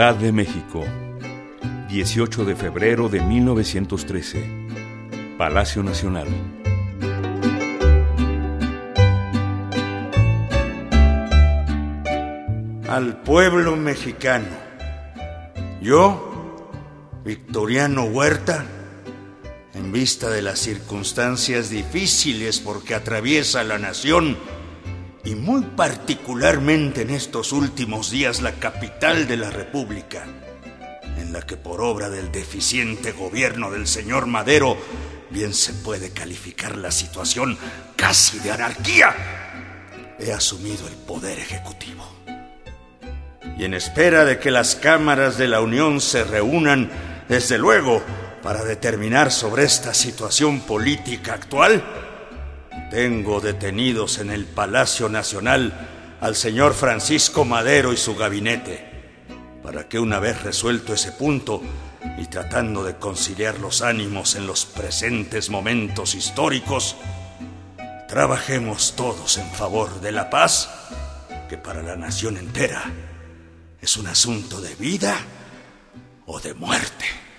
Ciudad 0.00 0.14
de 0.14 0.32
México, 0.32 0.82
18 1.90 2.46
de 2.46 2.56
febrero 2.56 3.10
de 3.10 3.20
1913. 3.20 4.42
Palacio 5.36 5.82
Nacional. 5.82 6.26
Al 12.88 13.20
pueblo 13.24 13.76
mexicano, 13.76 14.46
yo, 15.82 16.56
Victoriano 17.22 18.04
Huerta, 18.04 18.64
en 19.74 19.92
vista 19.92 20.30
de 20.30 20.40
las 20.40 20.60
circunstancias 20.60 21.68
difíciles 21.68 22.58
por 22.60 22.84
que 22.84 22.94
atraviesa 22.94 23.62
la 23.64 23.78
nación, 23.78 24.38
y 25.24 25.34
muy 25.34 25.62
particularmente 25.62 27.02
en 27.02 27.10
estos 27.10 27.52
últimos 27.52 28.10
días 28.10 28.40
la 28.40 28.52
capital 28.52 29.26
de 29.26 29.36
la 29.36 29.50
República, 29.50 30.24
en 31.18 31.32
la 31.32 31.42
que 31.42 31.56
por 31.56 31.80
obra 31.80 32.08
del 32.08 32.32
deficiente 32.32 33.12
gobierno 33.12 33.70
del 33.70 33.86
señor 33.86 34.26
Madero 34.26 34.76
bien 35.30 35.52
se 35.54 35.72
puede 35.74 36.10
calificar 36.10 36.76
la 36.76 36.90
situación 36.90 37.58
casi 37.96 38.38
de 38.38 38.50
anarquía, 38.50 39.14
he 40.18 40.32
asumido 40.32 40.86
el 40.88 40.94
poder 40.94 41.38
ejecutivo. 41.38 42.06
Y 43.58 43.64
en 43.64 43.74
espera 43.74 44.24
de 44.24 44.38
que 44.38 44.50
las 44.50 44.74
cámaras 44.74 45.36
de 45.36 45.48
la 45.48 45.60
Unión 45.60 46.00
se 46.00 46.24
reúnan, 46.24 46.90
desde 47.28 47.58
luego, 47.58 48.02
para 48.42 48.64
determinar 48.64 49.30
sobre 49.30 49.64
esta 49.64 49.92
situación 49.92 50.60
política 50.60 51.34
actual, 51.34 51.84
tengo 52.90 53.40
detenidos 53.40 54.18
en 54.18 54.30
el 54.30 54.44
Palacio 54.44 55.08
Nacional 55.08 55.72
al 56.20 56.34
señor 56.34 56.74
Francisco 56.74 57.44
Madero 57.44 57.92
y 57.92 57.96
su 57.96 58.16
gabinete, 58.16 58.84
para 59.62 59.88
que 59.88 60.00
una 60.00 60.18
vez 60.18 60.42
resuelto 60.42 60.92
ese 60.92 61.12
punto 61.12 61.62
y 62.18 62.26
tratando 62.26 62.82
de 62.82 62.96
conciliar 62.96 63.58
los 63.60 63.80
ánimos 63.80 64.34
en 64.34 64.46
los 64.46 64.66
presentes 64.66 65.50
momentos 65.50 66.16
históricos, 66.16 66.96
trabajemos 68.08 68.94
todos 68.96 69.38
en 69.38 69.48
favor 69.52 70.00
de 70.00 70.10
la 70.10 70.28
paz, 70.28 70.68
que 71.48 71.56
para 71.56 71.82
la 71.82 71.96
nación 71.96 72.36
entera 72.36 72.82
es 73.80 73.96
un 73.96 74.08
asunto 74.08 74.60
de 74.60 74.74
vida 74.74 75.16
o 76.26 76.40
de 76.40 76.54
muerte. 76.54 77.29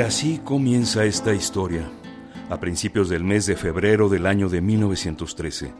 Y 0.00 0.02
así 0.02 0.40
comienza 0.42 1.04
esta 1.04 1.34
historia, 1.34 1.86
a 2.48 2.58
principios 2.58 3.10
del 3.10 3.22
mes 3.22 3.44
de 3.44 3.54
febrero 3.54 4.08
del 4.08 4.24
año 4.24 4.48
de 4.48 4.62
1913. 4.62 5.74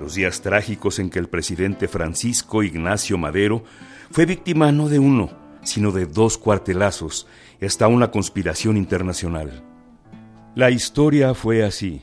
Los 0.00 0.14
días 0.14 0.40
trágicos 0.40 1.00
en 1.00 1.10
que 1.10 1.18
el 1.18 1.28
presidente 1.28 1.88
Francisco 1.88 2.62
Ignacio 2.62 3.18
Madero 3.18 3.64
fue 4.12 4.24
víctima 4.24 4.70
no 4.70 4.88
de 4.88 5.00
uno, 5.00 5.30
sino 5.64 5.90
de 5.90 6.06
dos 6.06 6.38
cuartelazos 6.38 7.26
hasta 7.60 7.88
una 7.88 8.12
conspiración 8.12 8.76
internacional. 8.76 9.64
La 10.54 10.70
historia 10.70 11.34
fue 11.34 11.64
así. 11.64 12.02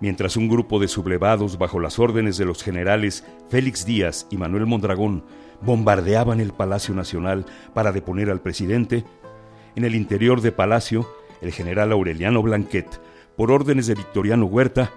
Mientras 0.00 0.34
un 0.38 0.48
grupo 0.48 0.80
de 0.80 0.88
sublevados 0.88 1.58
bajo 1.58 1.78
las 1.78 1.98
órdenes 1.98 2.38
de 2.38 2.46
los 2.46 2.62
generales 2.62 3.22
Félix 3.50 3.84
Díaz 3.84 4.26
y 4.30 4.38
Manuel 4.38 4.64
Mondragón 4.64 5.26
bombardeaban 5.60 6.40
el 6.40 6.54
Palacio 6.54 6.94
Nacional 6.94 7.44
para 7.74 7.92
deponer 7.92 8.30
al 8.30 8.40
presidente, 8.40 9.04
en 9.78 9.84
el 9.84 9.94
interior 9.94 10.40
de 10.40 10.50
Palacio, 10.50 11.08
el 11.40 11.52
general 11.52 11.92
Aureliano 11.92 12.42
Blanquet, 12.42 13.00
por 13.36 13.52
órdenes 13.52 13.86
de 13.86 13.94
Victoriano 13.94 14.44
Huerta, 14.46 14.92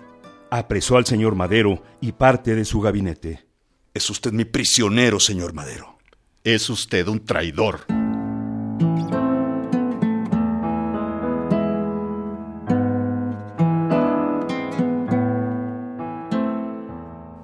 apresó 0.49 0.97
al 0.97 1.05
señor 1.05 1.35
Madero 1.35 1.83
y 2.01 2.13
parte 2.13 2.55
de 2.55 2.65
su 2.65 2.81
gabinete. 2.81 3.45
Es 3.93 4.09
usted 4.09 4.31
mi 4.31 4.43
prisionero, 4.43 5.19
señor 5.19 5.53
Madero. 5.53 5.99
Es 6.43 6.67
usted 6.71 7.07
un 7.07 7.23
traidor. 7.23 7.81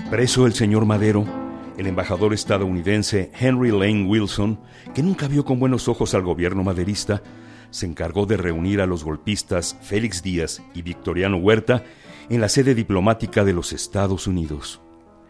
Preso 0.09 0.47
el 0.47 0.53
señor 0.53 0.85
Madero, 0.85 1.46
el 1.77 1.87
embajador 1.87 2.33
estadounidense 2.33 3.31
Henry 3.39 3.71
Lane 3.71 4.07
Wilson, 4.07 4.59
que 4.95 5.03
nunca 5.03 5.27
vio 5.27 5.45
con 5.45 5.59
buenos 5.59 5.87
ojos 5.87 6.13
al 6.15 6.23
gobierno 6.23 6.63
maderista, 6.63 7.21
se 7.69 7.85
encargó 7.85 8.25
de 8.25 8.37
reunir 8.37 8.81
a 8.81 8.87
los 8.87 9.03
golpistas 9.03 9.77
Félix 9.81 10.23
Díaz 10.23 10.63
y 10.73 10.81
Victoriano 10.81 11.37
Huerta 11.37 11.83
en 12.29 12.41
la 12.41 12.49
sede 12.49 12.73
diplomática 12.73 13.43
de 13.45 13.53
los 13.53 13.73
Estados 13.73 14.25
Unidos. 14.27 14.81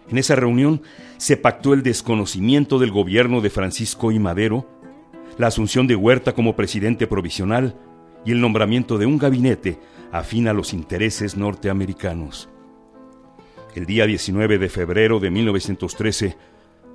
En 0.10 0.18
esa 0.18 0.36
reunión 0.36 0.82
se 1.18 1.36
pactó 1.36 1.74
el 1.74 1.84
desconocimiento 1.84 2.80
del 2.80 2.92
gobierno 2.92 3.42
de 3.42 3.50
Francisco 3.50 4.12
I. 4.12 4.20
Madero, 4.20 4.70
la 5.38 5.48
asunción 5.48 5.86
de 5.86 5.96
Huerta 5.96 6.34
como 6.34 6.56
presidente 6.56 7.08
provisional 7.08 7.78
y 8.26 8.32
el 8.32 8.40
nombramiento 8.40 8.98
de 8.98 9.06
un 9.06 9.18
gabinete 9.18 9.80
afín 10.12 10.48
a 10.48 10.54
los 10.54 10.74
intereses 10.74 11.36
norteamericanos. 11.36 12.50
El 13.78 13.86
día 13.86 14.08
19 14.08 14.58
de 14.58 14.70
febrero 14.70 15.20
de 15.20 15.30
1913, 15.30 16.36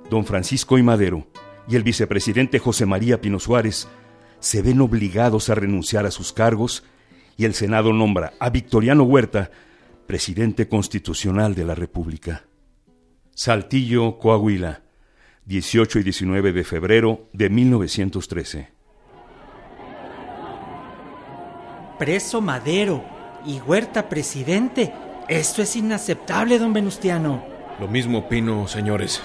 don 0.09 0.25
Francisco 0.25 0.77
I. 0.77 0.83
Madero 0.83 1.25
y 1.65 1.77
el 1.77 1.83
vicepresidente 1.83 2.59
José 2.59 2.85
María 2.85 3.21
Pino 3.21 3.39
Suárez 3.39 3.87
se 4.41 4.61
ven 4.61 4.81
obligados 4.81 5.49
a 5.49 5.55
renunciar 5.55 6.05
a 6.05 6.11
sus 6.11 6.33
cargos 6.33 6.83
y 7.37 7.45
el 7.45 7.53
Senado 7.53 7.93
nombra 7.93 8.33
a 8.37 8.49
Victoriano 8.49 9.03
Huerta 9.03 9.49
presidente 10.07 10.67
constitucional 10.67 11.55
de 11.55 11.63
la 11.63 11.73
República. 11.73 12.43
Saltillo, 13.33 14.17
Coahuila, 14.17 14.81
18 15.45 15.99
y 15.99 16.03
19 16.03 16.51
de 16.51 16.63
febrero 16.65 17.29
de 17.31 17.49
1913. 17.49 18.73
Preso 21.97 22.41
Madero 22.41 23.05
y 23.45 23.61
Huerta 23.61 24.09
presidente. 24.09 24.91
Esto 25.27 25.61
es 25.61 25.75
inaceptable, 25.75 26.59
don 26.59 26.73
Venustiano. 26.73 27.43
Lo 27.79 27.87
mismo 27.87 28.19
opino, 28.19 28.67
señores. 28.67 29.21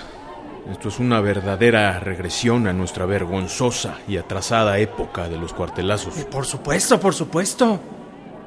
Esto 0.71 0.89
es 0.89 0.99
una 0.99 1.21
verdadera 1.21 1.99
regresión 1.99 2.67
a 2.67 2.73
nuestra 2.73 3.07
vergonzosa 3.07 3.99
y 4.07 4.17
atrasada 4.17 4.79
época 4.79 5.29
de 5.29 5.39
los 5.39 5.53
cuartelazos. 5.53 6.19
Eh, 6.19 6.25
por 6.25 6.47
supuesto, 6.47 7.01
por 7.01 7.15
supuesto. 7.15 7.81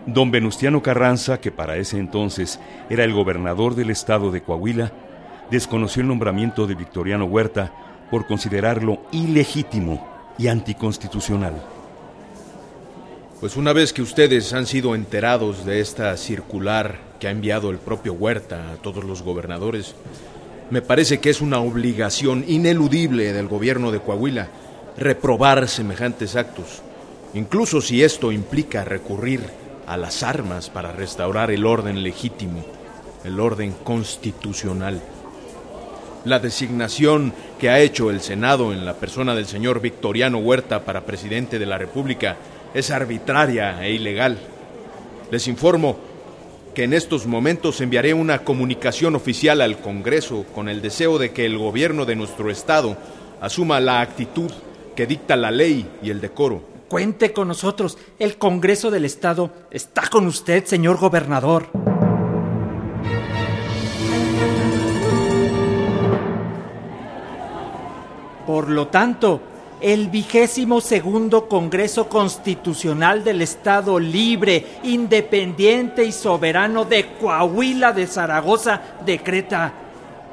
Don 0.06 0.32
Venustiano 0.32 0.82
Carranza, 0.82 1.40
que 1.40 1.52
para 1.52 1.78
ese 1.78 1.98
entonces 1.98 2.60
era 2.90 3.04
el 3.04 3.14
gobernador 3.14 3.76
del 3.76 3.90
estado 3.90 4.32
de 4.32 4.42
Coahuila, 4.42 4.92
desconoció 5.50 6.02
el 6.02 6.08
nombramiento 6.08 6.68
de 6.68 6.76
Victoriano 6.76 7.26
Huerta 7.26 7.74
por 8.10 8.28
considerarlo 8.28 9.02
ilegítimo 9.12 10.08
y 10.38 10.48
anticonstitucional. 10.48 11.62
Pues 13.40 13.58
una 13.58 13.74
vez 13.74 13.94
que 13.94 14.02
ustedes 14.02 14.54
han 14.54 14.68
sido 14.68 14.96
enterados 14.96 15.66
de 15.66 15.82
esta 15.82 16.16
circular 16.18 17.11
que 17.22 17.28
ha 17.28 17.32
enviado 17.32 17.70
el 17.70 17.78
propio 17.78 18.14
Huerta 18.14 18.72
a 18.72 18.76
todos 18.78 19.04
los 19.04 19.22
gobernadores, 19.22 19.94
me 20.72 20.82
parece 20.82 21.20
que 21.20 21.30
es 21.30 21.40
una 21.40 21.60
obligación 21.60 22.44
ineludible 22.48 23.32
del 23.32 23.48
gobierno 23.48 23.92
de 23.92 24.00
Coahuila 24.00 24.48
reprobar 24.98 25.70
semejantes 25.70 26.36
actos, 26.36 26.82
incluso 27.36 27.80
si 27.80 28.04
esto 28.04 28.32
implica 28.32 28.84
recurrir 28.84 29.42
a 29.86 29.98
las 29.98 30.24
armas 30.24 30.72
para 30.72 30.94
restaurar 30.94 31.52
el 31.52 31.68
orden 31.68 32.02
legítimo, 32.02 32.66
el 33.24 33.40
orden 33.40 33.74
constitucional. 33.84 35.00
La 36.26 36.40
designación 36.40 37.34
que 37.60 37.70
ha 37.70 37.80
hecho 37.82 38.10
el 38.10 38.22
Senado 38.22 38.74
en 38.74 38.84
la 38.84 38.96
persona 38.96 39.36
del 39.36 39.46
señor 39.46 39.80
Victoriano 39.80 40.40
Huerta 40.40 40.86
para 40.86 41.06
presidente 41.06 41.60
de 41.60 41.68
la 41.68 41.78
República 41.78 42.38
es 42.74 42.90
arbitraria 42.90 43.86
e 43.86 43.92
ilegal. 43.92 44.40
Les 45.30 45.48
informo 45.48 46.11
que 46.74 46.84
en 46.84 46.94
estos 46.94 47.26
momentos 47.28 47.82
enviaré 47.82 48.14
una 48.14 48.44
comunicación 48.44 49.16
oficial 49.16 49.62
al 49.62 49.80
Congreso 49.80 50.46
con 50.56 50.70
el 50.70 50.82
deseo 50.82 51.18
de 51.18 51.32
que 51.32 51.46
el 51.46 51.58
gobierno 51.58 52.06
de 52.06 52.16
nuestro 52.16 52.50
Estado 52.50 52.98
asuma 53.42 53.80
la 53.80 54.02
actitud 54.02 54.52
que 54.96 55.06
dicta 55.06 55.36
la 55.36 55.52
ley 55.52 55.90
y 56.02 56.10
el 56.10 56.22
decoro. 56.22 56.64
Cuente 56.88 57.34
con 57.34 57.48
nosotros. 57.48 57.98
El 58.20 58.38
Congreso 58.38 58.92
del 58.92 59.06
Estado 59.06 59.52
está 59.72 60.10
con 60.10 60.28
usted, 60.28 60.66
señor 60.66 60.98
gobernador. 60.98 61.70
Por 68.46 68.70
lo 68.70 68.88
tanto, 68.88 69.42
el 69.82 70.10
vigésimo 70.10 70.80
segundo 70.80 71.48
Congreso 71.50 72.08
Constitucional 72.08 73.24
del 73.24 73.42
Estado 73.42 74.00
Libre, 74.00 74.66
Independiente 74.84 76.06
y 76.06 76.12
Soberano 76.12 76.86
de 76.86 77.08
Coahuila 77.20 77.92
de 77.92 78.06
Zaragoza 78.06 78.82
decreta. 79.06 79.74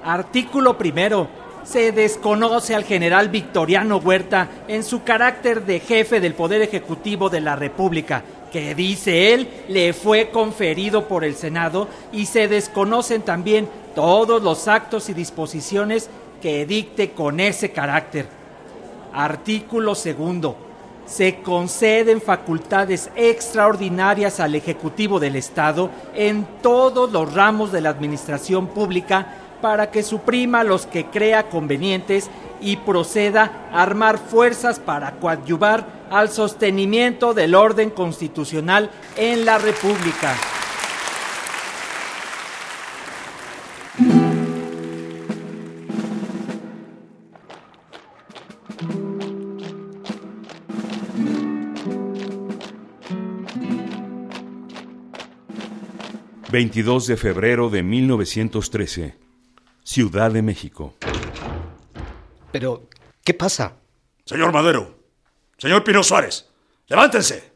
Artículo 0.05 0.77
primero. 0.77 1.29
Se 1.65 1.93
desconoce 1.93 2.75
al 2.75 2.85
general 2.85 3.29
Victoriano 3.29 3.99
Huerta 3.99 4.49
en 4.69 4.83
su 4.83 5.03
carácter 5.03 5.67
de 5.67 5.81
jefe 5.81 6.19
del 6.21 6.33
Poder 6.33 6.63
Ejecutivo 6.63 7.29
de 7.29 7.43
la 7.43 7.57
República, 7.57 8.23
que 8.51 8.75
dice 8.75 9.35
él 9.35 9.49
le 9.69 9.93
fue 9.93 10.31
conferido 10.31 11.09
por 11.09 11.25
el 11.25 11.35
Senado 11.35 11.89
y 12.11 12.25
se 12.25 12.49
desconocen 12.49 13.21
también 13.21 13.69
todos 13.95 14.43
los 14.43 14.67
actos 14.67 15.11
y 15.11 15.15
disposiciones 15.15 16.09
que 16.41 16.65
dicte 16.65 17.11
con 17.11 17.39
ese 17.39 17.71
carácter. 17.71 18.38
Artículo 19.13 19.95
segundo. 19.95 20.57
Se 21.07 21.41
conceden 21.41 22.21
facultades 22.21 23.11
extraordinarias 23.17 24.41
al 24.41 24.55
Ejecutivo 24.55 25.19
del 25.19 25.37
Estado 25.37 25.91
en 26.15 26.47
todos 26.63 27.11
los 27.11 27.33
ramos 27.33 27.73
de 27.73 27.81
la 27.81 27.89
Administración 27.91 28.67
Pública 28.67 29.27
para 29.63 29.91
que 29.91 30.03
suprima 30.03 30.65
los 30.65 30.87
que 30.87 31.07
crea 31.07 31.49
convenientes 31.49 32.31
y 32.61 32.77
proceda 32.77 33.69
a 33.73 33.83
armar 33.83 34.19
fuerzas 34.19 34.79
para 34.79 35.13
coadyuvar 35.13 35.87
al 36.11 36.29
sostenimiento 36.31 37.35
del 37.35 37.55
orden 37.55 37.91
constitucional 37.91 38.91
en 39.17 39.45
la 39.45 39.59
República. 39.59 40.35
22 56.51 57.07
de 57.07 57.17
febrero 57.19 57.69
de 57.69 57.83
1913, 57.83 59.15
Ciudad 59.85 60.31
de 60.31 60.41
México. 60.41 60.95
Pero, 62.51 62.89
¿qué 63.23 63.35
pasa? 63.35 63.77
Señor 64.25 64.51
Madero, 64.51 64.99
señor 65.59 65.85
Pino 65.85 66.03
Suárez, 66.03 66.49
levántense. 66.87 67.53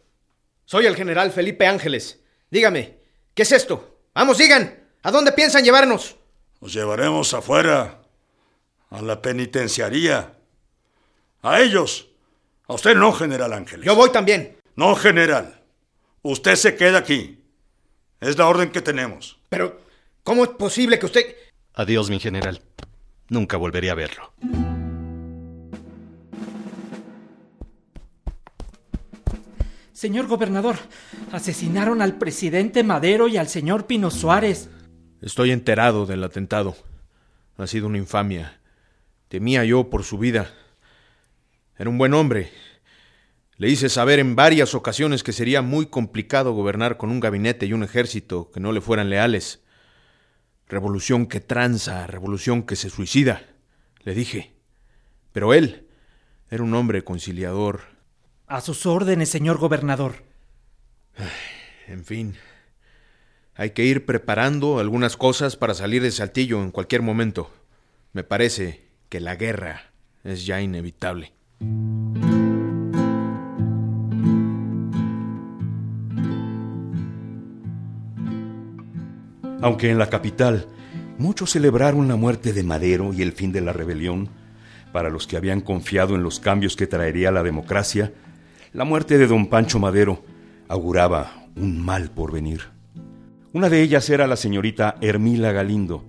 Soy 0.66 0.84
el 0.84 0.94
general 0.94 1.32
Felipe 1.32 1.66
Ángeles. 1.66 2.20
Dígame, 2.50 2.98
¿qué 3.34 3.42
es 3.42 3.52
esto? 3.52 3.98
Vamos, 4.14 4.36
digan, 4.36 4.78
¿a 5.02 5.10
dónde 5.10 5.32
piensan 5.32 5.64
llevarnos? 5.64 6.16
Nos 6.60 6.74
llevaremos 6.74 7.32
afuera, 7.32 8.02
a 8.90 9.00
la 9.00 9.22
penitenciaría. 9.22 10.34
A 11.40 11.60
ellos. 11.60 12.08
A 12.68 12.74
usted 12.74 12.94
no, 12.94 13.12
general 13.12 13.54
Ángeles. 13.54 13.86
Yo 13.86 13.96
voy 13.96 14.12
también. 14.12 14.58
No, 14.76 14.94
general. 14.94 15.62
Usted 16.20 16.56
se 16.56 16.76
queda 16.76 16.98
aquí. 16.98 17.41
Es 18.22 18.38
la 18.38 18.46
orden 18.46 18.70
que 18.70 18.80
tenemos. 18.80 19.36
Pero, 19.48 19.80
¿cómo 20.22 20.44
es 20.44 20.50
posible 20.50 21.00
que 21.00 21.06
usted... 21.06 21.36
Adiós, 21.74 22.08
mi 22.08 22.20
general. 22.20 22.62
Nunca 23.28 23.56
volveré 23.56 23.90
a 23.90 23.96
verlo. 23.96 24.32
Señor 29.92 30.28
gobernador, 30.28 30.76
asesinaron 31.32 32.00
al 32.00 32.16
presidente 32.16 32.84
Madero 32.84 33.26
y 33.26 33.38
al 33.38 33.48
señor 33.48 33.86
Pino 33.86 34.12
Suárez. 34.12 34.70
Estoy 35.20 35.50
enterado 35.50 36.06
del 36.06 36.22
atentado. 36.22 36.76
Ha 37.56 37.66
sido 37.66 37.88
una 37.88 37.98
infamia. 37.98 38.60
Temía 39.26 39.64
yo 39.64 39.90
por 39.90 40.04
su 40.04 40.18
vida. 40.18 40.48
Era 41.76 41.90
un 41.90 41.98
buen 41.98 42.14
hombre, 42.14 42.52
le 43.62 43.68
hice 43.68 43.88
saber 43.88 44.18
en 44.18 44.34
varias 44.34 44.74
ocasiones 44.74 45.22
que 45.22 45.32
sería 45.32 45.62
muy 45.62 45.86
complicado 45.86 46.52
gobernar 46.52 46.96
con 46.96 47.12
un 47.12 47.20
gabinete 47.20 47.64
y 47.64 47.72
un 47.72 47.84
ejército 47.84 48.50
que 48.50 48.58
no 48.58 48.72
le 48.72 48.80
fueran 48.80 49.08
leales. 49.08 49.62
Revolución 50.66 51.26
que 51.26 51.38
tranza, 51.38 52.08
revolución 52.08 52.64
que 52.64 52.74
se 52.74 52.90
suicida, 52.90 53.46
le 54.00 54.16
dije. 54.16 54.56
Pero 55.30 55.54
él 55.54 55.86
era 56.50 56.64
un 56.64 56.74
hombre 56.74 57.04
conciliador. 57.04 57.82
A 58.48 58.60
sus 58.62 58.84
órdenes, 58.84 59.28
señor 59.28 59.58
gobernador. 59.58 60.24
En 61.86 62.04
fin, 62.04 62.34
hay 63.54 63.70
que 63.70 63.84
ir 63.84 64.06
preparando 64.06 64.80
algunas 64.80 65.16
cosas 65.16 65.54
para 65.54 65.74
salir 65.74 66.02
de 66.02 66.10
Saltillo 66.10 66.60
en 66.64 66.72
cualquier 66.72 67.02
momento. 67.02 67.52
Me 68.12 68.24
parece 68.24 68.88
que 69.08 69.20
la 69.20 69.36
guerra 69.36 69.92
es 70.24 70.46
ya 70.46 70.60
inevitable. 70.60 71.32
Aunque 79.62 79.90
en 79.90 79.98
la 79.98 80.10
capital 80.10 80.66
muchos 81.18 81.50
celebraron 81.50 82.08
la 82.08 82.16
muerte 82.16 82.52
de 82.52 82.64
Madero 82.64 83.12
y 83.12 83.22
el 83.22 83.30
fin 83.30 83.52
de 83.52 83.60
la 83.60 83.72
rebelión, 83.72 84.28
para 84.92 85.08
los 85.08 85.28
que 85.28 85.36
habían 85.36 85.60
confiado 85.60 86.16
en 86.16 86.24
los 86.24 86.40
cambios 86.40 86.74
que 86.74 86.88
traería 86.88 87.30
la 87.30 87.44
democracia, 87.44 88.12
la 88.72 88.84
muerte 88.84 89.18
de 89.18 89.28
don 89.28 89.46
Pancho 89.46 89.78
Madero 89.78 90.24
auguraba 90.66 91.46
un 91.54 91.80
mal 91.80 92.10
porvenir. 92.10 92.62
Una 93.52 93.68
de 93.68 93.82
ellas 93.82 94.10
era 94.10 94.26
la 94.26 94.34
señorita 94.34 94.96
Hermila 95.00 95.52
Galindo, 95.52 96.04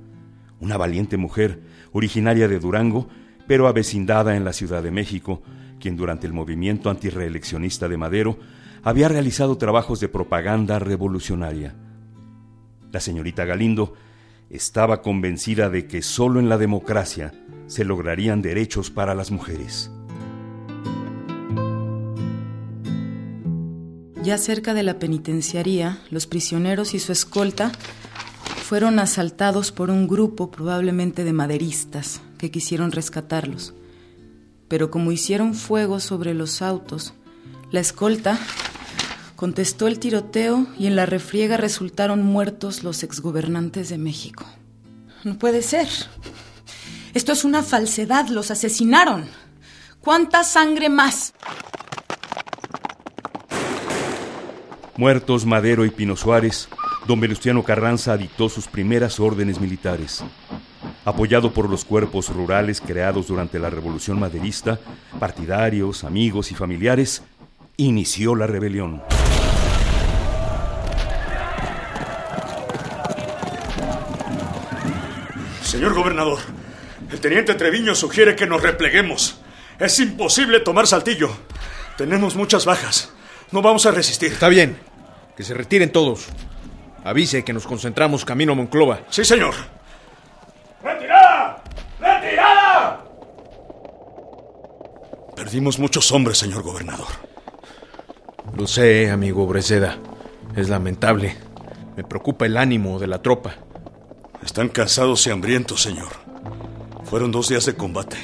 una 0.60 0.76
valiente 0.76 1.18
mujer 1.18 1.62
originaria 1.92 2.48
de 2.48 2.60
Durango, 2.60 3.08
pero 3.48 3.68
avecindada 3.68 4.36
en 4.36 4.46
la 4.46 4.54
Ciudad 4.54 4.82
de 4.82 4.90
México, 4.90 5.44
quien 5.80 5.96
durante 5.96 6.26
el 6.26 6.34
movimiento 6.34 6.90
antireeleccionista 6.90 7.88
de 7.88 7.98
Madero 7.98 8.40
había 8.82 9.10
realizado 9.10 9.58
trabajos 9.60 10.00
de 10.00 10.10
propaganda 10.10 10.80
revolucionaria. 10.80 11.76
La 12.94 13.00
señorita 13.00 13.44
Galindo 13.44 13.96
estaba 14.52 15.02
convencida 15.02 15.72
de 15.72 15.88
que 15.88 16.04
solo 16.04 16.40
en 16.40 16.48
la 16.48 16.60
democracia 16.60 17.34
se 17.66 17.86
lograrían 17.86 18.44
derechos 18.44 18.92
para 18.92 19.16
las 19.16 19.32
mujeres. 19.32 19.90
Ya 24.24 24.38
cerca 24.38 24.76
de 24.76 24.84
la 24.84 25.00
penitenciaría, 25.00 26.04
los 26.12 26.28
prisioneros 26.28 26.94
y 26.94 27.00
su 27.00 27.12
escolta 27.12 27.72
fueron 28.64 29.00
asaltados 29.00 29.72
por 29.72 29.90
un 29.90 30.08
grupo 30.08 30.52
probablemente 30.52 31.24
de 31.24 31.34
maderistas 31.34 32.22
que 32.38 32.52
quisieron 32.52 32.92
rescatarlos. 32.92 33.74
Pero 34.68 34.92
como 34.92 35.12
hicieron 35.12 35.56
fuego 35.56 36.00
sobre 36.00 36.36
los 36.36 36.62
autos, 36.62 37.16
la 37.72 37.80
escolta 37.80 38.38
Contestó 39.44 39.88
el 39.88 40.00
tiroteo 40.00 40.68
y 40.80 40.88
en 40.88 40.96
la 40.96 41.06
refriega 41.06 41.58
resultaron 41.58 42.24
muertos 42.24 42.82
los 42.82 43.04
exgobernantes 43.04 43.90
de 43.90 43.98
México. 43.98 44.46
No 45.26 45.38
puede 45.38 45.62
ser. 45.62 45.90
Esto 47.14 47.34
es 47.34 47.44
una 47.44 47.62
falsedad. 47.62 48.30
Los 48.30 48.52
asesinaron. 48.52 49.26
¿Cuánta 50.00 50.46
sangre 50.46 50.88
más? 50.88 51.34
Muertos 54.96 55.46
Madero 55.46 55.84
y 55.84 55.90
Pino 55.90 56.16
Suárez, 56.16 56.70
don 57.06 57.20
Venustiano 57.20 57.64
Carranza 57.64 58.16
dictó 58.16 58.48
sus 58.48 58.70
primeras 58.70 59.20
órdenes 59.20 59.60
militares. 59.60 60.24
Apoyado 61.04 61.52
por 61.52 61.70
los 61.70 61.84
cuerpos 61.84 62.30
rurales 62.30 62.80
creados 62.80 63.28
durante 63.28 63.60
la 63.60 63.70
Revolución 63.70 64.18
Maderista, 64.18 64.80
partidarios, 65.20 66.06
amigos 66.06 66.50
y 66.54 66.56
familiares, 66.56 67.24
inició 67.76 68.36
la 68.36 68.48
rebelión. 68.48 69.02
Señor 75.74 75.96
gobernador, 75.96 76.38
el 77.10 77.20
teniente 77.20 77.56
Treviño 77.56 77.96
sugiere 77.96 78.36
que 78.36 78.46
nos 78.46 78.62
repleguemos. 78.62 79.40
Es 79.80 80.00
imposible 80.00 80.60
tomar 80.60 80.86
Saltillo. 80.86 81.32
Tenemos 81.98 82.36
muchas 82.36 82.64
bajas. 82.64 83.12
No 83.50 83.64
vamos 83.64 83.88
a 83.88 83.92
resistir. 83.92 84.34
Está 84.34 84.50
bien. 84.50 84.78
Que 85.36 85.42
se 85.42 85.56
retiren 85.56 85.92
todos. 85.92 86.28
Avise 87.04 87.44
que 87.44 87.54
nos 87.54 87.66
concentramos 87.66 88.24
camino 88.24 88.52
a 88.52 88.56
Monclova. 88.56 89.00
Sí, 89.10 89.26
señor. 89.26 89.56
¡Retirada! 90.84 91.64
¡Retirada! 92.00 93.04
Perdimos 95.36 95.80
muchos 95.80 96.12
hombres, 96.12 96.38
señor 96.38 96.62
gobernador. 96.62 97.08
Lo 98.56 98.68
sé, 98.68 99.10
amigo 99.10 99.48
Breceda. 99.48 99.98
Es 100.56 100.70
lamentable. 100.70 101.36
Me 101.98 102.04
preocupa 102.04 102.46
el 102.46 102.58
ánimo 102.58 103.00
de 103.00 103.08
la 103.08 103.24
tropa. 103.24 103.56
Están 104.44 104.68
cansados 104.68 105.26
y 105.26 105.30
hambrientos, 105.30 105.82
señor. 105.82 106.10
Fueron 107.06 107.32
dos 107.32 107.48
días 107.48 107.66
de 107.66 107.76
combate. 107.76 108.18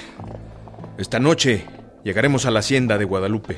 Esta 0.98 1.18
noche 1.18 1.66
llegaremos 2.04 2.46
a 2.46 2.52
la 2.52 2.60
hacienda 2.60 2.98
de 2.98 3.06
Guadalupe. 3.06 3.58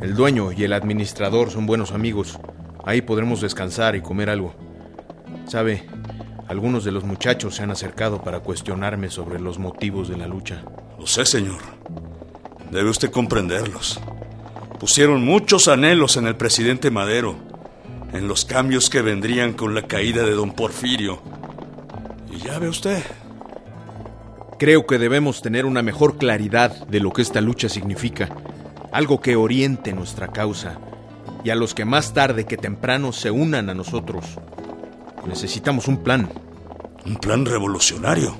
El 0.00 0.14
dueño 0.14 0.52
y 0.52 0.64
el 0.64 0.72
administrador 0.72 1.50
son 1.50 1.66
buenos 1.66 1.92
amigos. 1.92 2.38
Ahí 2.84 3.02
podremos 3.02 3.42
descansar 3.42 3.94
y 3.94 4.00
comer 4.00 4.30
algo. 4.30 4.54
Sabe, 5.46 5.86
algunos 6.48 6.82
de 6.84 6.92
los 6.92 7.04
muchachos 7.04 7.56
se 7.56 7.62
han 7.62 7.70
acercado 7.70 8.22
para 8.22 8.40
cuestionarme 8.40 9.10
sobre 9.10 9.38
los 9.38 9.58
motivos 9.58 10.08
de 10.08 10.16
la 10.16 10.26
lucha. 10.26 10.64
Lo 10.98 11.06
sé, 11.06 11.26
señor. 11.26 11.60
Debe 12.70 12.88
usted 12.88 13.10
comprenderlos. 13.10 14.00
Pusieron 14.80 15.24
muchos 15.26 15.68
anhelos 15.68 16.16
en 16.16 16.26
el 16.26 16.36
presidente 16.36 16.90
Madero, 16.90 17.36
en 18.14 18.28
los 18.28 18.46
cambios 18.46 18.88
que 18.88 19.02
vendrían 19.02 19.52
con 19.52 19.74
la 19.74 19.82
caída 19.82 20.24
de 20.24 20.32
don 20.32 20.52
Porfirio. 20.52 21.20
Y 22.32 22.38
ya 22.38 22.58
ve 22.58 22.68
usted. 22.68 23.02
Creo 24.58 24.86
que 24.86 24.98
debemos 24.98 25.42
tener 25.42 25.66
una 25.66 25.82
mejor 25.82 26.16
claridad 26.16 26.86
de 26.86 27.00
lo 27.00 27.12
que 27.12 27.22
esta 27.22 27.40
lucha 27.40 27.68
significa, 27.68 28.28
algo 28.90 29.20
que 29.20 29.36
oriente 29.36 29.92
nuestra 29.92 30.28
causa 30.28 30.78
y 31.44 31.50
a 31.50 31.54
los 31.54 31.74
que 31.74 31.84
más 31.84 32.14
tarde 32.14 32.44
que 32.44 32.56
temprano 32.56 33.12
se 33.12 33.30
unan 33.30 33.68
a 33.68 33.74
nosotros. 33.74 34.38
Necesitamos 35.26 35.88
un 35.88 35.98
plan. 35.98 36.28
¿Un 37.04 37.16
plan 37.16 37.44
revolucionario? 37.44 38.34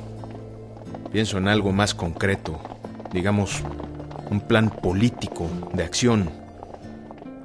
Pienso 1.10 1.38
en 1.38 1.48
algo 1.48 1.72
más 1.72 1.94
concreto, 1.94 2.60
digamos, 3.12 3.62
un 4.30 4.40
plan 4.40 4.70
político 4.70 5.48
de 5.74 5.82
acción. 5.82 6.30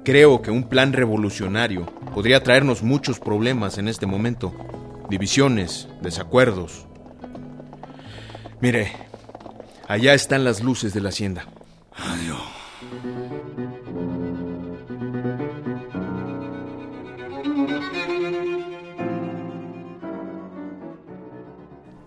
Creo 0.05 0.41
que 0.41 0.51
un 0.51 0.63
plan 0.63 0.93
revolucionario 0.93 1.85
podría 2.13 2.41
traernos 2.43 2.83
muchos 2.83 3.19
problemas 3.19 3.77
en 3.77 3.87
este 3.87 4.05
momento, 4.05 4.53
divisiones, 5.09 5.87
desacuerdos. 6.01 6.85
Mire, 8.59 8.91
allá 9.87 10.13
están 10.13 10.43
las 10.43 10.61
luces 10.61 10.93
de 10.93 11.01
la 11.01 11.09
hacienda. 11.09 11.47
Adiós. 11.95 12.41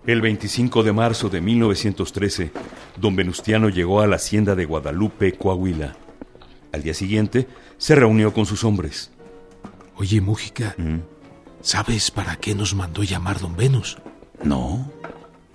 El 0.05 0.19
25 0.19 0.83
de 0.83 0.93
marzo 0.93 1.29
de 1.29 1.41
1913, 1.41 2.51
don 2.97 3.15
Venustiano 3.15 3.69
llegó 3.69 4.01
a 4.01 4.07
la 4.07 4.17
hacienda 4.17 4.55
de 4.55 4.65
Guadalupe, 4.65 5.33
Coahuila. 5.33 5.95
Al 6.73 6.83
día 6.83 6.93
siguiente, 6.93 7.47
se 7.77 7.95
reunió 7.95 8.33
con 8.33 8.45
sus 8.45 8.63
hombres. 8.63 9.11
Oye, 9.95 10.19
Mújica, 10.19 10.75
¿sabes 11.61 12.11
para 12.11 12.35
qué 12.35 12.55
nos 12.55 12.73
mandó 12.73 13.03
llamar 13.03 13.39
don 13.39 13.55
Venus? 13.55 13.97
No, 14.43 14.91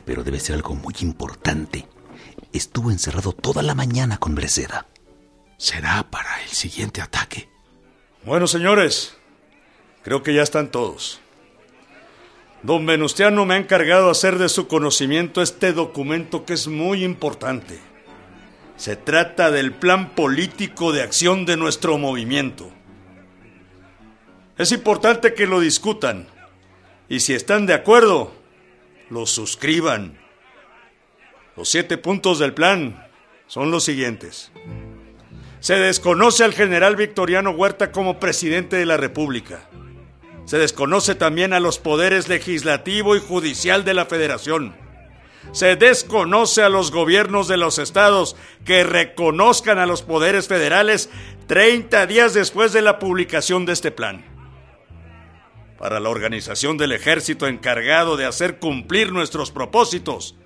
pero 0.04 0.22
debe 0.22 0.40
ser 0.40 0.56
algo 0.56 0.75
muy 0.75 0.94
importante. 1.00 1.88
Estuvo 2.52 2.90
encerrado 2.90 3.32
toda 3.32 3.62
la 3.62 3.75
mañana 3.75 4.18
con 4.18 4.34
Breceda. 4.34 4.86
Será 5.58 6.10
para 6.10 6.42
el 6.42 6.48
siguiente 6.48 7.00
ataque. 7.00 7.48
Bueno, 8.25 8.46
señores, 8.46 9.16
creo 10.02 10.22
que 10.22 10.34
ya 10.34 10.42
están 10.42 10.70
todos. 10.70 11.20
Don 12.62 12.84
Venustiano 12.86 13.44
me 13.44 13.54
ha 13.54 13.58
encargado 13.58 14.10
hacer 14.10 14.38
de 14.38 14.48
su 14.48 14.66
conocimiento 14.66 15.42
este 15.42 15.72
documento 15.72 16.44
que 16.44 16.54
es 16.54 16.66
muy 16.66 17.04
importante. 17.04 17.78
Se 18.76 18.96
trata 18.96 19.50
del 19.50 19.72
plan 19.72 20.10
político 20.14 20.92
de 20.92 21.02
acción 21.02 21.46
de 21.46 21.56
nuestro 21.56 21.96
movimiento. 21.98 22.70
Es 24.58 24.72
importante 24.72 25.34
que 25.34 25.46
lo 25.46 25.60
discutan 25.60 26.26
y 27.10 27.20
si 27.20 27.34
están 27.34 27.66
de 27.66 27.75
acuerdo, 27.75 28.32
lo 29.10 29.26
suscriban. 29.26 30.18
Los 31.56 31.68
siete 31.68 31.98
puntos 31.98 32.38
del 32.38 32.54
plan 32.54 33.06
son 33.46 33.70
los 33.70 33.84
siguientes. 33.84 34.50
Se 35.60 35.75
desconoce 35.75 36.42
al 36.42 36.54
general 36.54 36.96
Victoriano 36.96 37.50
Huerta 37.50 37.92
como 37.92 38.18
presidente 38.18 38.76
de 38.76 38.86
la 38.86 38.96
República. 38.96 39.68
Se 40.46 40.58
desconoce 40.58 41.14
también 41.14 41.52
a 41.52 41.60
los 41.60 41.78
poderes 41.78 42.28
legislativo 42.28 43.14
y 43.14 43.20
judicial 43.20 43.84
de 43.84 43.92
la 43.92 44.06
Federación. 44.06 44.75
Se 45.52 45.76
desconoce 45.76 46.62
a 46.62 46.70
los 46.70 46.92
gobiernos 46.92 47.46
de 47.46 47.58
los 47.58 47.78
estados 47.78 48.36
que 48.64 48.84
reconozcan 48.84 49.78
a 49.78 49.86
los 49.86 50.02
poderes 50.02 50.48
federales 50.48 51.10
30 51.46 52.06
días 52.06 52.32
después 52.32 52.72
de 52.72 52.82
la 52.82 52.98
publicación 52.98 53.66
de 53.66 53.72
este 53.75 53.90
plan. 53.90 54.36
Para 55.78 56.00
la 56.00 56.09
organización 56.09 56.78
del 56.78 56.92
ejército 56.92 57.47
encargado 57.47 58.16
de 58.16 58.25
hacer 58.25 58.59
cumplir 58.59 59.12
nuestros 59.12 59.50
propósitos, 59.50 60.37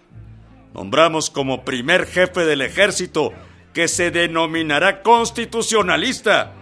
nombramos 0.75 1.31
como 1.31 1.65
primer 1.65 2.07
jefe 2.07 2.45
del 2.45 2.63
ejército 2.63 3.33
que 3.73 3.87
se 3.87 4.11
denominará 4.11 5.03
constitucionalista 5.03 6.55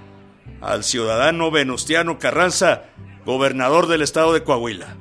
al 0.61 0.85
ciudadano 0.85 1.51
Venustiano 1.51 2.19
Carranza 2.19 2.85
gobernador 3.29 3.89
del 3.89 4.01
estado 4.01 4.33
de 4.33 4.43
Coahuila. 4.43 4.97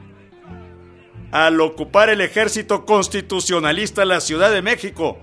Al 1.31 1.61
ocupar 1.61 2.09
el 2.09 2.19
ejército 2.19 2.85
constitucionalista 2.85 4.03
la 4.03 4.19
Ciudad 4.19 4.51
de 4.51 4.61
México, 4.61 5.17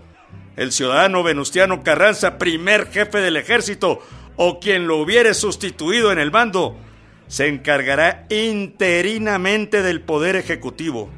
el 0.57 0.73
ciudadano 0.73 1.23
Venustiano 1.23 1.83
Carranza, 1.83 2.39
primer 2.39 2.91
jefe 2.91 3.19
del 3.19 3.37
ejército, 3.37 4.01
o 4.37 4.59
quien 4.59 4.87
lo 4.87 4.97
hubiere 4.97 5.35
sustituido 5.35 6.13
en 6.13 6.19
el 6.19 6.31
mando, 6.31 6.79
se 7.29 7.49
encargará 7.49 8.27
interinamente 8.31 9.83
del 9.83 10.01
poder 10.01 10.37
ejecutivo. 10.37 11.11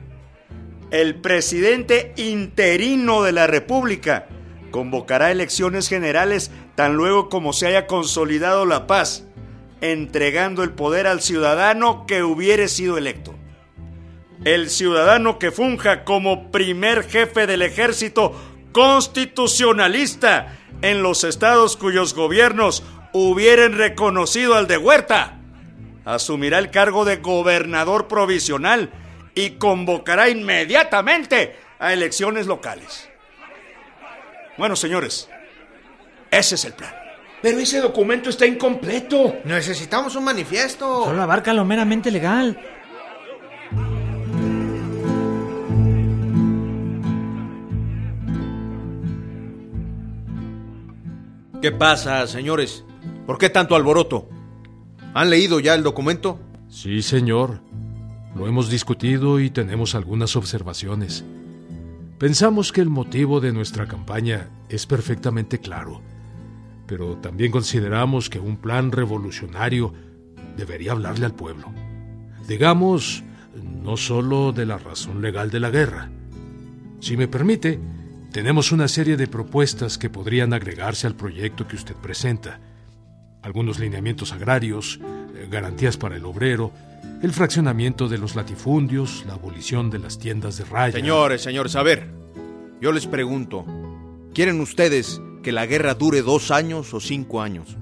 El 0.91 1.17
presidente 1.17 2.15
interino 2.17 3.23
de 3.23 3.33
la 3.33 3.47
República 3.47 4.29
convocará 4.71 5.31
elecciones 5.31 5.89
generales 5.89 6.51
tan 6.75 6.95
luego 6.95 7.29
como 7.29 7.53
se 7.53 7.67
haya 7.67 7.87
consolidado 7.87 8.67
la 8.67 8.87
paz 8.87 9.27
entregando 9.81 10.63
el 10.63 10.71
poder 10.71 11.07
al 11.07 11.21
ciudadano 11.21 12.07
que 12.07 12.23
hubiere 12.23 12.69
sido 12.69 12.99
electo. 12.99 13.35
El 14.45 14.71
ciudadano 14.71 15.39
que 15.39 15.51
funja 15.51 16.05
como 16.05 16.51
primer 16.51 17.05
jefe 17.05 17.47
del 17.47 17.63
ejército 17.63 18.33
constitucionalista 18.73 20.57
en 20.83 21.03
los 21.03 21.25
estados 21.25 21.77
cuyos 21.77 22.15
gobiernos 22.15 22.85
hubieren 23.13 23.79
reconocido 23.79 24.55
al 24.55 24.67
de 24.67 24.77
Huerta, 24.77 25.41
asumirá 26.07 26.59
el 26.59 26.71
cargo 26.71 27.05
de 27.05 27.17
gobernador 27.17 28.09
provisional 28.09 28.91
y 29.35 29.51
convocará 29.51 30.31
inmediatamente 30.31 31.57
a 31.79 31.93
elecciones 31.93 32.47
locales. 32.47 33.11
Bueno, 34.57 34.77
señores, 34.77 35.29
ese 36.31 36.55
es 36.55 36.65
el 36.65 36.73
plan. 36.73 36.95
Pero 37.43 37.59
ese 37.59 37.81
documento 37.81 38.31
está 38.31 38.47
incompleto. 38.47 39.37
Necesitamos 39.45 40.17
un 40.17 40.25
manifiesto. 40.25 41.05
Solo 41.05 41.23
abarca 41.23 41.53
lo 41.53 41.65
meramente 41.65 42.11
legal. 42.11 42.59
¿Qué 51.61 51.73
pasa, 51.73 52.27
señores? 52.27 52.85
¿Por 53.27 53.39
qué 53.39 53.51
tanto 53.51 53.75
alboroto? 53.75 54.29
¿Han 55.17 55.31
leído 55.31 55.59
ya 55.59 55.75
el 55.75 55.83
documento? 55.83 56.39
Sí, 56.69 57.03
señor. 57.03 57.61
Lo 58.37 58.47
hemos 58.47 58.71
discutido 58.71 59.41
y 59.41 59.51
tenemos 59.51 59.95
algunas 59.95 60.37
observaciones. 60.37 61.25
Pensamos 62.19 62.71
que 62.71 62.83
el 62.83 62.91
motivo 62.91 63.41
de 63.41 63.53
nuestra 63.53 63.89
campaña 63.89 64.51
es 64.69 64.87
perfectamente 64.87 65.59
claro 65.59 66.03
pero 66.87 67.17
también 67.17 67.51
consideramos 67.51 68.31
que 68.31 68.39
un 68.39 68.57
plan 68.57 68.93
revolucionario 68.93 69.93
debería 70.57 70.93
hablarle 70.93 71.27
al 71.27 71.35
pueblo. 71.35 71.73
Digamos, 72.47 73.25
no 73.83 73.97
solo 73.97 74.53
de 74.53 74.67
la 74.67 74.79
razón 74.79 75.21
legal 75.21 75.51
de 75.51 75.61
la 75.61 75.71
guerra. 75.71 76.11
Si 77.01 77.17
me 77.17 77.29
permite, 77.29 77.81
tenemos 78.33 78.73
una 78.73 78.89
serie 78.89 79.17
de 79.17 79.27
propuestas 79.27 79.99
que 79.99 80.11
podrían 80.11 80.53
agregarse 80.53 81.07
al 81.07 81.17
proyecto 81.17 81.67
que 81.67 81.77
usted 81.77 81.97
presenta. 81.97 82.61
Algunos 83.47 83.79
lineamientos 83.79 84.33
agrarios, 84.33 84.99
eh, 85.37 85.47
garantías 85.49 85.97
para 85.97 86.17
el 86.17 86.25
obrero, 86.25 86.73
el 87.23 87.31
fraccionamiento 87.31 88.09
de 88.09 88.19
los 88.19 88.35
latifundios, 88.35 89.23
la 89.25 89.35
abolición 89.35 89.89
de 89.89 90.01
las 90.01 90.19
tiendas 90.19 90.59
de 90.59 90.65
raya. 90.65 90.99
Señores, 90.99 91.43
señores, 91.43 91.77
a 91.77 91.85
ver, 91.85 92.11
yo 92.81 92.91
les 92.91 93.07
pregunto, 93.07 93.65
¿quieren 94.35 94.61
ustedes 94.61 95.23
que 95.45 95.53
la 95.53 95.65
guerra 95.65 95.95
dure 95.95 96.23
dos 96.23 96.51
años 96.51 96.93
o 96.93 96.99
cinco 96.99 97.41
años? 97.41 97.77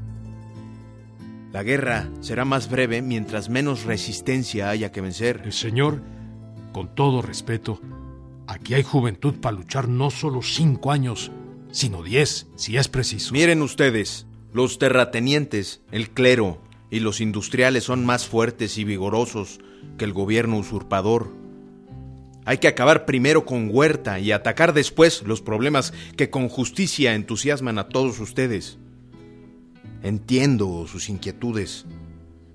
La 1.50 1.62
guerra 1.62 2.10
será 2.20 2.44
más 2.44 2.68
breve 2.68 3.00
mientras 3.00 3.48
menos 3.48 3.84
resistencia 3.84 4.68
haya 4.68 4.92
que 4.92 5.00
vencer. 5.00 5.40
El 5.46 5.54
señor, 5.54 6.02
con 6.74 6.94
todo 6.94 7.22
respeto, 7.22 7.80
aquí 8.46 8.74
hay 8.74 8.82
juventud 8.82 9.36
para 9.40 9.56
luchar 9.56 9.88
no 9.88 10.10
solo 10.10 10.42
cinco 10.42 10.92
años, 10.92 11.32
sino 11.70 12.02
diez, 12.02 12.48
si 12.54 12.76
es 12.76 12.88
preciso. 12.88 13.32
Miren 13.32 13.62
ustedes, 13.62 14.26
los 14.54 14.78
terratenientes, 14.78 15.82
el 15.90 16.10
clero 16.10 16.58
y 16.88 17.00
los 17.00 17.20
industriales 17.20 17.82
son 17.82 18.06
más 18.06 18.28
fuertes 18.28 18.78
y 18.78 18.84
vigorosos 18.84 19.58
que 19.98 20.04
el 20.04 20.12
gobierno 20.12 20.58
usurpador. 20.58 21.34
Hay 22.44 22.58
que 22.58 22.68
acabar 22.68 23.04
primero 23.04 23.46
con 23.46 23.68
Huerta 23.72 24.20
y 24.20 24.30
atacar 24.30 24.72
después 24.72 25.24
los 25.26 25.42
problemas 25.42 25.92
que 26.16 26.30
con 26.30 26.48
justicia 26.48 27.16
entusiasman 27.16 27.78
a 27.78 27.88
todos 27.88 28.20
ustedes. 28.20 28.78
Entiendo 30.04 30.86
sus 30.86 31.08
inquietudes, 31.08 31.84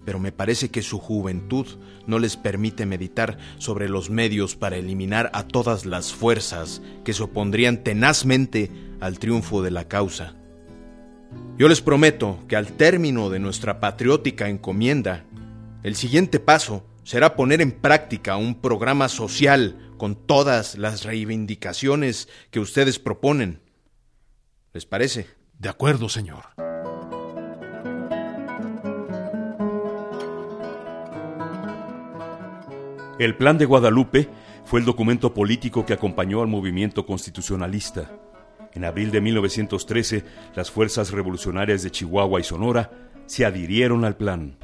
pero 0.06 0.20
me 0.20 0.32
parece 0.32 0.70
que 0.70 0.84
su 0.84 1.00
juventud 1.00 1.68
no 2.08 2.18
les 2.18 2.38
permite 2.38 2.86
meditar 2.86 3.38
sobre 3.58 3.90
los 3.90 4.10
medios 4.10 4.56
para 4.56 4.78
eliminar 4.78 5.32
a 5.34 5.46
todas 5.46 5.86
las 5.86 6.14
fuerzas 6.14 6.82
que 7.04 7.12
se 7.12 7.24
opondrían 7.24 7.84
tenazmente 7.84 8.72
al 9.02 9.20
triunfo 9.20 9.62
de 9.62 9.72
la 9.72 9.90
causa. 9.90 10.39
Yo 11.58 11.68
les 11.68 11.82
prometo 11.82 12.40
que 12.48 12.56
al 12.56 12.72
término 12.74 13.30
de 13.30 13.40
nuestra 13.40 13.80
patriótica 13.80 14.48
encomienda, 14.48 15.26
el 15.84 15.96
siguiente 15.96 16.40
paso 16.40 16.86
será 17.04 17.36
poner 17.36 17.62
en 17.62 17.72
práctica 17.72 18.38
un 18.38 18.56
programa 18.56 19.10
social 19.10 19.92
con 19.98 20.16
todas 20.16 20.78
las 20.78 21.04
reivindicaciones 21.04 22.30
que 22.52 22.60
ustedes 22.60 23.00
proponen. 23.00 23.62
¿Les 24.74 24.86
parece? 24.86 25.28
De 25.58 25.70
acuerdo, 25.70 26.08
señor. 26.08 26.46
El 33.20 33.36
Plan 33.36 33.58
de 33.58 33.66
Guadalupe 33.66 34.30
fue 34.64 34.80
el 34.80 34.86
documento 34.86 35.34
político 35.34 35.86
que 35.86 35.92
acompañó 35.92 36.42
al 36.42 36.48
movimiento 36.48 37.06
constitucionalista. 37.06 38.10
En 38.74 38.86
abril 38.86 39.12
de 39.12 39.22
1913, 39.22 40.24
las 40.56 40.70
fuerzas 40.70 41.12
revolucionarias 41.12 41.84
de 41.84 41.92
Chihuahua 41.92 42.40
y 42.40 42.44
Sonora 42.44 42.92
se 43.26 43.46
adhirieron 43.46 44.06
al 44.06 44.16
plan. 44.16 44.58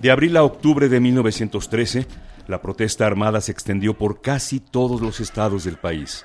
De 0.00 0.10
abril 0.10 0.36
a 0.36 0.44
octubre 0.44 0.88
de 0.88 1.00
1913, 1.00 2.06
la 2.46 2.62
protesta 2.62 3.06
armada 3.06 3.40
se 3.40 3.52
extendió 3.52 3.94
por 3.94 4.20
casi 4.20 4.60
todos 4.60 5.00
los 5.00 5.20
estados 5.20 5.64
del 5.64 5.76
país. 5.76 6.24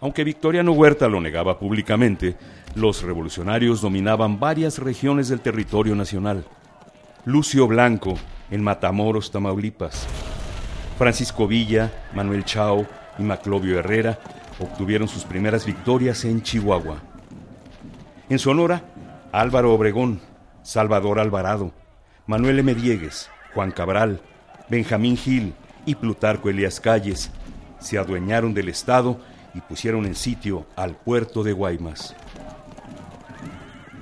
Aunque 0.00 0.24
Victoriano 0.24 0.72
Huerta 0.72 1.08
lo 1.08 1.20
negaba 1.20 1.58
públicamente, 1.58 2.36
los 2.74 3.02
revolucionarios 3.02 3.80
dominaban 3.80 4.38
varias 4.40 4.78
regiones 4.78 5.28
del 5.28 5.40
territorio 5.40 5.94
nacional. 5.94 6.44
Lucio 7.24 7.66
Blanco, 7.66 8.14
en 8.50 8.62
Matamoros, 8.62 9.30
Tamaulipas. 9.30 10.06
Francisco 10.98 11.46
Villa, 11.46 11.90
Manuel 12.14 12.44
Chao 12.44 12.86
y 13.18 13.22
Maclovio 13.22 13.78
Herrera 13.78 14.18
obtuvieron 14.58 15.08
sus 15.08 15.24
primeras 15.24 15.66
victorias 15.66 16.24
en 16.24 16.42
Chihuahua. 16.42 17.02
En 18.28 18.38
Sonora, 18.38 18.82
Álvaro 19.32 19.72
Obregón, 19.74 20.20
Salvador 20.62 21.18
Alvarado, 21.18 21.72
Manuel 22.26 22.60
M. 22.60 22.74
Diegues, 22.74 23.30
Juan 23.54 23.72
Cabral, 23.72 24.20
Benjamín 24.68 25.16
Gil 25.16 25.54
y 25.84 25.94
Plutarco 25.94 26.48
Elías 26.48 26.80
Calles 26.80 27.30
se 27.82 27.98
adueñaron 27.98 28.54
del 28.54 28.68
Estado 28.68 29.18
y 29.54 29.60
pusieron 29.60 30.06
en 30.06 30.14
sitio 30.14 30.66
al 30.76 30.96
puerto 30.96 31.42
de 31.42 31.52
Guaymas. 31.52 32.14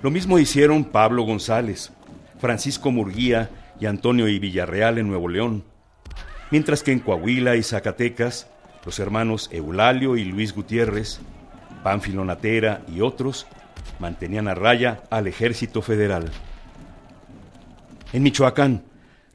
Lo 0.03 0.11
mismo 0.11 0.39
hicieron 0.39 0.85
Pablo 0.85 1.23
González, 1.23 1.93
Francisco 2.39 2.91
Murguía 2.91 3.51
y 3.81 3.87
Antonio 3.87 4.29
y 4.29 4.39
Villarreal 4.39 4.99
en 4.99 5.09
Nuevo 5.09 5.29
León, 5.29 5.65
mientras 6.51 6.83
que 6.83 6.93
en 6.93 7.01
Coahuila 7.01 7.57
y 7.57 7.63
Zacatecas, 7.63 8.49
los 8.85 8.99
hermanos 8.99 9.49
Eulalio 9.53 10.17
y 10.17 10.25
Luis 10.25 10.55
Gutiérrez, 10.55 11.21
Pánfilo 11.83 12.25
Natera 12.25 12.83
y 12.89 13.01
otros 13.01 13.47
mantenían 13.99 14.49
a 14.49 14.55
raya 14.55 15.03
al 15.11 15.27
ejército 15.27 15.83
federal. 15.83 16.31
En 18.13 18.23
Michoacán, 18.23 18.83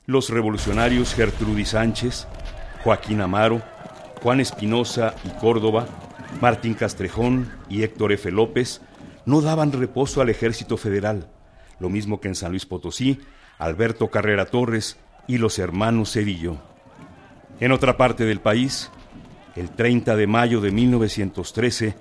los 0.06 0.30
revolucionarios 0.30 1.14
Gertrudis 1.16 1.70
Sánchez, 1.70 2.28
Joaquín 2.84 3.22
Amaro, 3.22 3.62
Juan 4.22 4.40
Espinosa 4.40 5.16
y 5.24 5.30
Córdoba, 5.40 5.88
Martín 6.42 6.74
Castrejón 6.74 7.52
y 7.70 7.84
Héctor 7.84 8.12
F. 8.12 8.32
López 8.32 8.82
no 9.26 9.42
daban 9.42 9.72
reposo 9.72 10.22
al 10.22 10.30
ejército 10.30 10.78
federal, 10.78 11.30
lo 11.80 11.90
mismo 11.90 12.20
que 12.20 12.28
en 12.28 12.36
San 12.36 12.52
Luis 12.52 12.66
Potosí, 12.66 13.20
Alberto 13.58 14.10
Carrera 14.10 14.46
Torres 14.46 14.98
y 15.28 15.38
los 15.38 15.58
hermanos 15.58 16.14
Cedillo. 16.14 16.75
En 17.60 17.72
otra 17.72 17.96
parte 17.96 18.26
del 18.26 18.42
país, 18.42 18.92
el 19.56 19.70
30 19.70 20.16
de 20.16 20.28
mayo 20.28 20.60
de 20.60 20.72
1913, 20.72 21.96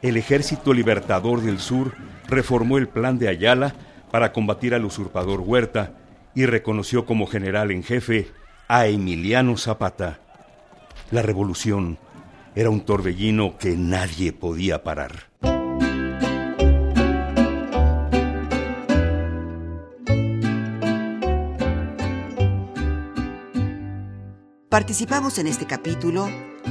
el 0.00 0.16
Ejército 0.16 0.72
Libertador 0.72 1.42
del 1.42 1.58
Sur 1.58 1.94
reformó 2.28 2.78
el 2.78 2.88
plan 2.88 3.18
de 3.18 3.28
Ayala 3.28 3.74
para 4.10 4.32
combatir 4.32 4.74
al 4.74 4.84
usurpador 4.84 5.40
Huerta 5.40 5.92
y 6.34 6.46
reconoció 6.46 7.04
como 7.04 7.26
general 7.26 7.70
en 7.70 7.82
jefe 7.82 8.28
a 8.68 8.86
Emiliano 8.86 9.56
Zapata. 9.58 10.20
La 11.10 11.22
revolución 11.22 11.98
era 12.54 12.70
un 12.70 12.80
torbellino 12.80 13.58
que 13.58 13.76
nadie 13.76 14.32
podía 14.32 14.82
parar. 14.82 15.26
Participamos 24.68 25.38
en 25.38 25.46
este 25.46 25.64
capítulo 25.64 26.28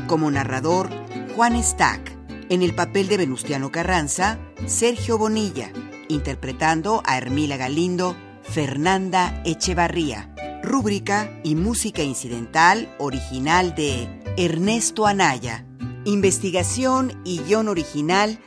como 0.07 0.29
narrador 0.29 0.89
Juan 1.33 1.61
Stack, 1.63 2.11
en 2.49 2.61
el 2.61 2.75
papel 2.75 3.07
de 3.07 3.15
Venustiano 3.15 3.71
Carranza, 3.71 4.37
Sergio 4.65 5.17
Bonilla, 5.17 5.71
interpretando 6.09 7.01
a 7.05 7.17
Hermila 7.17 7.55
Galindo, 7.55 8.17
Fernanda 8.43 9.41
Echevarría, 9.45 10.29
rúbrica 10.61 11.39
y 11.41 11.55
música 11.55 12.03
incidental 12.03 12.93
original 12.99 13.75
de 13.75 14.09
Ernesto 14.35 15.07
Anaya, 15.07 15.65
investigación 16.03 17.21
y 17.23 17.39
guion 17.43 17.69
original 17.69 18.39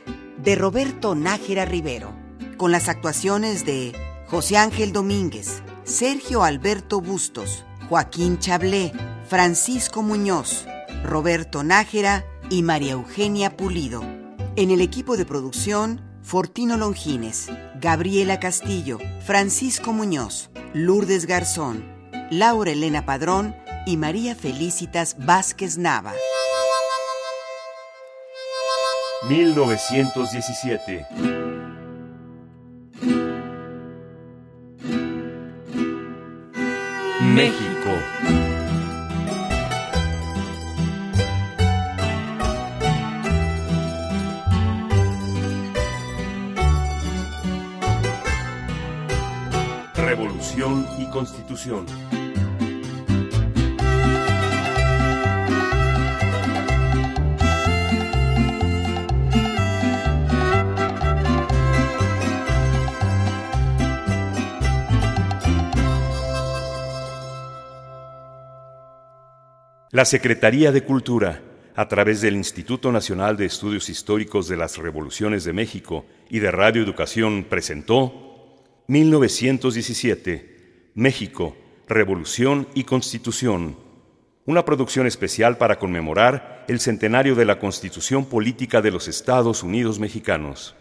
de 0.43 0.55
Roberto 0.55 1.15
Nájera 1.15 1.65
Rivero, 1.65 2.13
con 2.57 2.71
las 2.71 2.87
actuaciones 2.87 3.65
de 3.65 3.93
José 4.27 4.57
Ángel 4.57 4.93
Domínguez, 4.93 5.63
Sergio 5.85 6.43
Alberto 6.43 7.01
Bustos, 7.01 7.65
Joaquín 7.89 8.37
Chablé, 8.37 8.93
Francisco 9.27 10.03
Muñoz, 10.03 10.67
Roberto 11.03 11.63
Nájera 11.63 12.23
y 12.51 12.61
María 12.61 12.91
Eugenia 12.91 13.57
Pulido. 13.57 14.03
En 14.55 14.69
el 14.69 14.79
equipo 14.79 15.17
de 15.17 15.25
producción, 15.25 15.99
Fortino 16.21 16.77
Longines, 16.77 17.49
Gabriela 17.81 18.39
Castillo, 18.39 18.99
Francisco 19.25 19.91
Muñoz, 19.91 20.51
Lourdes 20.75 21.25
Garzón, 21.25 21.83
Laura 22.29 22.69
Elena 22.69 23.07
Padrón 23.07 23.55
y 23.87 23.97
María 23.97 24.35
Felicitas 24.35 25.15
Vázquez 25.25 25.79
Nava. 25.79 26.13
1917 29.27 31.07
México. 37.21 37.68
Revolución 49.95 50.87
y 50.97 51.05
Constitución. 51.05 51.85
La 69.91 70.05
Secretaría 70.05 70.71
de 70.71 70.83
Cultura, 70.83 71.41
a 71.75 71.87
través 71.87 72.21
del 72.21 72.35
Instituto 72.35 72.91
Nacional 72.91 73.37
de 73.37 73.47
Estudios 73.47 73.89
Históricos 73.89 74.47
de 74.47 74.55
las 74.55 74.77
Revoluciones 74.77 75.45
de 75.45 75.51
México 75.51 76.05
y 76.29 76.37
de 76.37 76.51
Radio 76.51 76.83
Educación, 76.83 77.47
presentó 77.49 78.55
1917, 78.85 80.91
México, 80.93 81.57
Revolución 81.87 82.67
y 82.75 82.83
Constitución, 82.83 83.77
una 84.45 84.63
producción 84.63 85.07
especial 85.07 85.57
para 85.57 85.79
conmemorar 85.79 86.65
el 86.67 86.79
centenario 86.79 87.33
de 87.33 87.45
la 87.45 87.57
Constitución 87.57 88.25
Política 88.25 88.83
de 88.83 88.91
los 88.91 89.07
Estados 89.07 89.63
Unidos 89.63 89.97
Mexicanos. 89.97 90.75